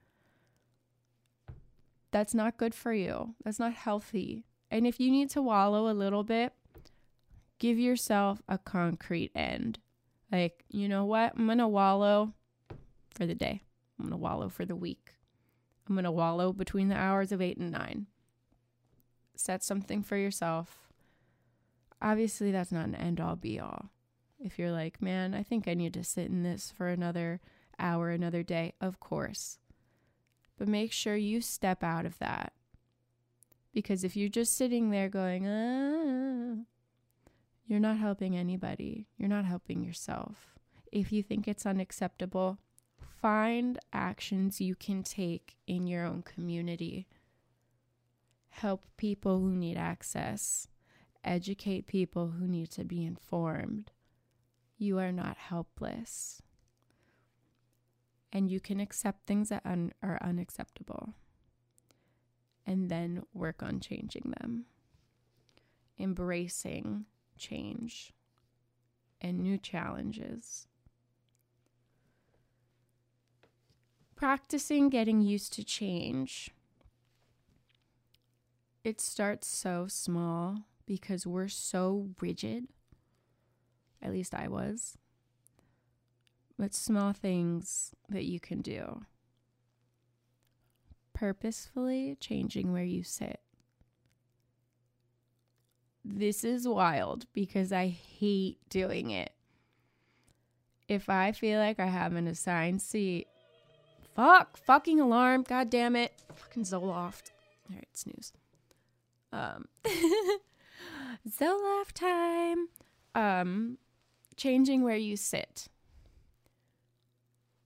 [2.13, 3.35] That's not good for you.
[3.45, 4.47] That's not healthy.
[4.71, 6.55] And if you need to wallow a little bit,
[7.59, 9.81] give yourself a concrete end.
[10.33, 11.35] Like, you know what?
[11.37, 12.33] I'm going to wallow
[13.11, 13.65] for the day.
[13.99, 15.13] I'm going to wallow for the week.
[15.87, 18.07] I'm going to wallow between the hours of 8 and 9.
[19.37, 20.84] Set something for yourself.
[22.05, 23.89] Obviously, that's not an end all be all.
[24.39, 27.41] If you're like, man, I think I need to sit in this for another
[27.79, 29.59] hour, another day, of course.
[30.59, 32.53] But make sure you step out of that.
[33.73, 36.63] Because if you're just sitting there going, ah,
[37.67, 39.07] you're not helping anybody.
[39.17, 40.55] You're not helping yourself.
[40.93, 42.59] If you think it's unacceptable,
[43.01, 47.09] find actions you can take in your own community.
[48.51, 50.69] Help people who need access.
[51.25, 53.91] Educate people who need to be informed
[54.77, 56.43] you are not helpless.
[58.33, 61.15] And you can accept things that un- are unacceptable
[62.67, 64.67] and then work on changing them.
[65.99, 67.05] Embracing
[67.39, 68.13] change
[69.21, 70.67] and new challenges.
[74.17, 76.51] Practicing getting used to change.
[78.83, 82.69] It starts so small because we're so rigid
[84.05, 84.99] at least I was.
[86.59, 89.03] But small things that you can do.
[91.15, 93.41] Purposefully changing where you sit.
[96.05, 99.33] This is wild because I hate doing it.
[100.87, 103.27] If I feel like I have an assigned seat,
[104.15, 106.13] fuck, fucking alarm, god damn it.
[106.35, 107.31] Fucking Zoloft.
[107.71, 108.33] All right, snooze.
[109.33, 109.65] Um,
[111.25, 112.69] laugh time.
[113.15, 113.79] Um,
[114.37, 115.69] changing where you sit.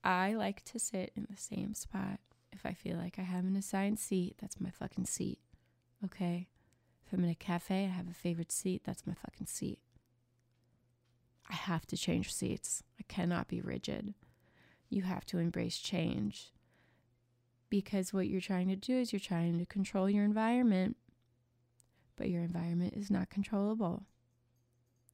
[0.03, 2.19] I like to sit in the same spot.
[2.51, 5.39] If I feel like I have an assigned seat, that's my fucking seat.
[6.03, 6.47] Okay?
[7.05, 9.79] If I'm in a cafe, I have a favorite seat, that's my fucking seat.
[11.49, 12.83] I have to change seats.
[12.99, 14.13] I cannot be rigid.
[14.89, 16.51] You have to embrace change.
[17.69, 20.97] Because what you're trying to do is you're trying to control your environment,
[22.19, 24.03] but your environment is not controllable.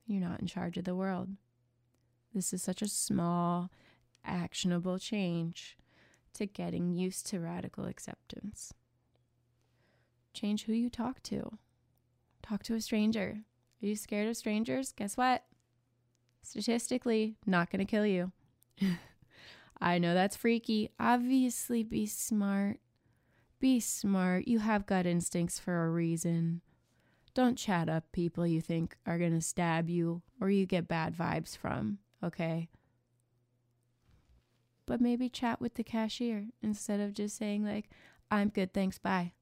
[0.07, 1.29] You're not in charge of the world.
[2.33, 3.69] This is such a small,
[4.25, 5.77] actionable change
[6.33, 8.73] to getting used to radical acceptance.
[10.33, 11.59] Change who you talk to.
[12.41, 13.41] Talk to a stranger.
[13.81, 14.91] Are you scared of strangers?
[14.91, 15.43] Guess what?
[16.41, 18.31] Statistically, not going to kill you.
[19.79, 20.89] I know that's freaky.
[20.99, 22.79] Obviously, be smart.
[23.59, 24.47] Be smart.
[24.47, 26.61] You have gut instincts for a reason.
[27.35, 31.15] Don't chat up people you think are going to stab you or you get bad
[31.15, 32.69] vibes from, okay?
[34.85, 37.89] But maybe chat with the cashier instead of just saying, like,
[38.31, 39.33] I'm good, thanks, bye.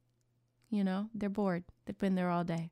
[0.72, 1.66] You know, they're bored.
[1.86, 2.72] They've been there all day,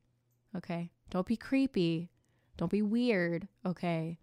[0.58, 0.92] okay?
[1.12, 2.10] Don't be creepy.
[2.58, 4.18] Don't be weird, okay?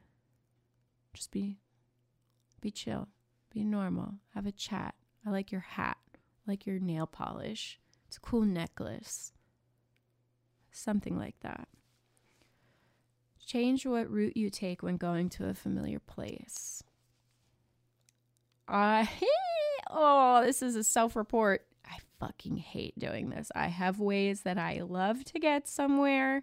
[1.15, 1.59] Just be
[2.61, 3.07] be chill.
[3.53, 4.15] Be normal.
[4.35, 4.97] Have a chat.
[5.25, 5.99] I like your hat.
[6.15, 7.79] I like your nail polish.
[8.09, 9.33] It's a cool necklace.
[10.73, 11.69] Something like that.
[13.45, 16.83] Change what route you take when going to a familiar place.
[18.69, 19.09] I
[19.91, 21.65] oh, this is a self-report.
[21.85, 23.51] I fucking hate doing this.
[23.55, 26.43] I have ways that I love to get somewhere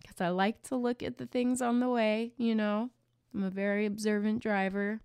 [0.00, 2.90] because I like to look at the things on the way, you know.
[3.34, 5.00] I'm a very observant driver.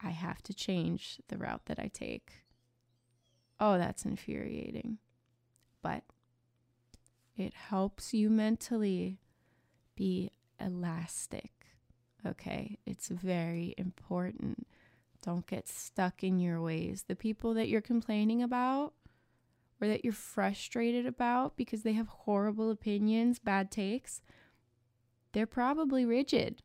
[0.00, 2.44] I have to change the route that I take.
[3.60, 4.98] Oh, that's infuriating.
[5.82, 6.04] But
[7.38, 9.18] it helps you mentally
[9.94, 10.30] be
[10.60, 11.52] elastic.
[12.26, 12.78] Okay?
[12.84, 14.66] It's very important.
[15.22, 17.04] Don't get stuck in your ways.
[17.06, 18.94] The people that you're complaining about
[19.80, 24.20] or that you're frustrated about because they have horrible opinions, bad takes,
[25.32, 26.62] they're probably rigid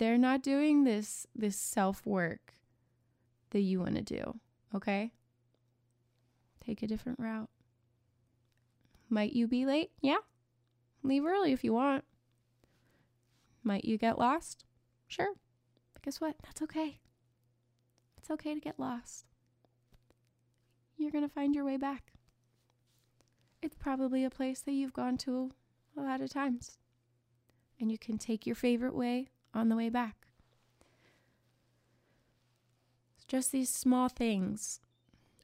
[0.00, 2.54] they're not doing this this self work
[3.50, 4.40] that you want to do,
[4.74, 5.12] okay?
[6.64, 7.50] Take a different route.
[9.10, 9.90] Might you be late?
[10.00, 10.18] Yeah.
[11.02, 12.04] Leave early if you want.
[13.64, 14.64] Might you get lost?
[15.08, 15.34] Sure.
[15.92, 16.36] But guess what?
[16.44, 17.00] That's okay.
[18.16, 19.26] It's okay to get lost.
[20.96, 22.12] You're going to find your way back.
[23.60, 25.50] It's probably a place that you've gone to
[25.96, 26.78] a lot of times.
[27.80, 30.28] And you can take your favorite way on the way back.
[33.26, 34.80] Just these small things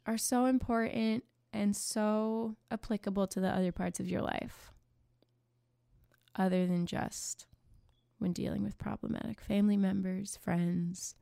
[0.07, 1.25] are so important
[1.57, 4.73] and so applicable to the other parts of your life,
[6.37, 7.47] other than just
[8.19, 11.15] when dealing with problematic family members, friends,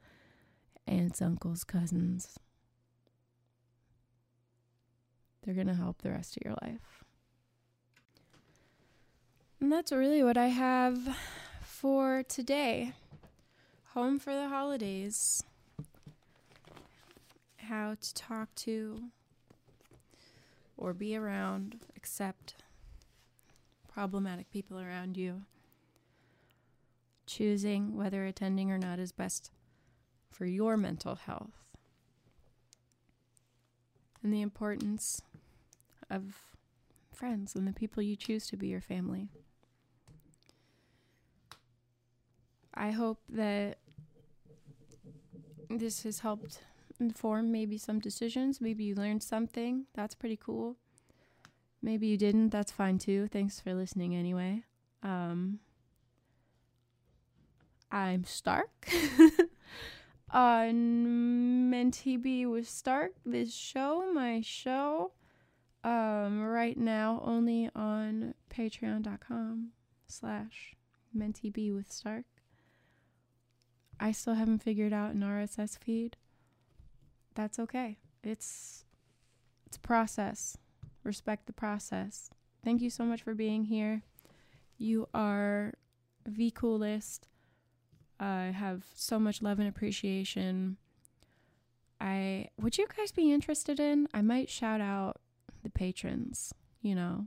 [0.87, 2.39] aunts, uncles, cousins.
[5.43, 7.05] They're going to help the rest of your life.
[9.61, 11.17] And that's really what I have
[11.63, 12.93] for today.
[13.93, 15.45] Home for the holidays.
[17.57, 19.05] How to talk to
[20.77, 22.57] or be around, accept
[23.93, 25.43] problematic people around you.
[27.27, 29.51] Choosing whether attending or not is best
[30.31, 31.65] for your mental health.
[34.23, 35.23] And the importance
[36.11, 36.35] of
[37.13, 39.29] friends and the people you choose to be your family.
[42.75, 43.79] I hope that
[45.71, 46.61] this has helped
[47.01, 48.61] inform maybe some decisions.
[48.61, 49.87] Maybe you learned something.
[49.95, 50.77] That's pretty cool.
[51.83, 52.51] Maybe you didn't.
[52.51, 53.29] That's fine too.
[53.29, 54.65] Thanks for listening anyway.
[55.03, 55.61] Um,
[57.91, 58.89] I'm Stark.
[60.33, 65.13] On Mentee Be with Stark, this show, my show,
[65.85, 69.69] um, right now only on patreon.com
[70.09, 70.75] slash
[71.17, 72.25] Mentee with Stark.
[74.01, 76.17] I still haven't figured out an RSS feed.
[77.35, 77.99] That's okay.
[78.23, 78.85] It's
[79.67, 80.57] it's process.
[81.03, 82.31] Respect the process.
[82.65, 84.03] Thank you so much for being here.
[84.79, 85.75] You are
[86.25, 87.29] the coolest.
[88.19, 90.77] I have so much love and appreciation.
[92.01, 94.09] I would you guys be interested in?
[94.15, 95.21] I might shout out
[95.63, 97.27] the patrons, you know,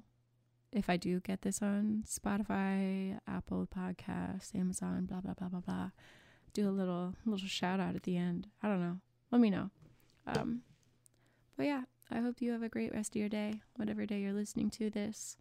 [0.72, 5.90] if I do get this on Spotify, Apple Podcasts, Amazon, blah blah blah blah blah
[6.58, 8.48] do a little little shout out at the end.
[8.64, 8.98] I don't know.
[9.32, 9.70] Let me know.
[10.28, 10.62] Um,
[11.56, 14.34] but yeah, I hope you have a great rest of your day, whatever day you're
[14.34, 15.38] listening to this.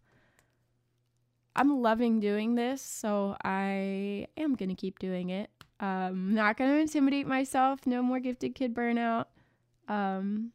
[1.55, 5.49] I'm loving doing this, so I am going to keep doing it.
[5.79, 7.85] Um, not going to intimidate myself.
[7.85, 9.25] No more gifted kid burnout.
[9.87, 10.51] Um,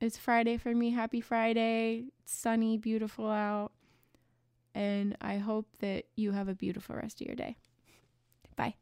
[0.00, 0.90] it's Friday for me.
[0.90, 2.06] Happy Friday.
[2.22, 3.72] It's sunny, beautiful out.
[4.74, 7.56] And I hope that you have a beautiful rest of your day.
[8.56, 8.74] Bye.